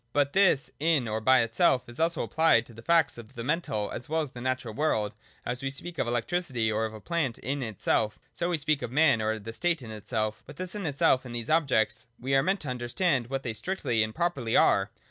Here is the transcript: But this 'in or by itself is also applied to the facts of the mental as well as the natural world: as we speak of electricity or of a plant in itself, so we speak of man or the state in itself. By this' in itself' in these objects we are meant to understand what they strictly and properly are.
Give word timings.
But 0.13 0.33
this 0.33 0.71
'in 0.79 1.07
or 1.07 1.21
by 1.21 1.41
itself 1.43 1.87
is 1.87 1.99
also 1.99 2.23
applied 2.23 2.65
to 2.65 2.73
the 2.73 2.81
facts 2.81 3.19
of 3.19 3.35
the 3.35 3.43
mental 3.43 3.91
as 3.91 4.09
well 4.09 4.21
as 4.21 4.31
the 4.31 4.41
natural 4.41 4.73
world: 4.73 5.13
as 5.45 5.61
we 5.61 5.69
speak 5.69 5.99
of 5.99 6.07
electricity 6.07 6.71
or 6.71 6.85
of 6.85 6.95
a 6.95 6.99
plant 6.99 7.37
in 7.37 7.61
itself, 7.61 8.17
so 8.33 8.49
we 8.49 8.57
speak 8.57 8.81
of 8.81 8.91
man 8.91 9.21
or 9.21 9.37
the 9.37 9.53
state 9.53 9.83
in 9.83 9.91
itself. 9.91 10.43
By 10.47 10.53
this' 10.53 10.73
in 10.73 10.87
itself' 10.87 11.23
in 11.27 11.33
these 11.33 11.51
objects 11.51 12.07
we 12.19 12.33
are 12.33 12.41
meant 12.41 12.61
to 12.61 12.69
understand 12.69 13.27
what 13.27 13.43
they 13.43 13.53
strictly 13.53 14.01
and 14.01 14.15
properly 14.15 14.57
are. 14.57 14.89